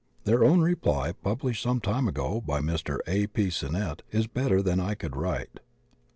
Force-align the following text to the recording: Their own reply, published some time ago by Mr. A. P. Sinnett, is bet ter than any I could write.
Their 0.23 0.43
own 0.43 0.61
reply, 0.61 1.11
published 1.11 1.61
some 1.61 1.79
time 1.79 2.07
ago 2.07 2.41
by 2.43 2.59
Mr. 2.59 2.97
A. 3.05 3.27
P. 3.27 3.51
Sinnett, 3.51 4.01
is 4.09 4.25
bet 4.25 4.47
ter 4.49 4.63
than 4.63 4.79
any 4.79 4.89
I 4.89 4.95
could 4.95 5.15
write. 5.15 5.59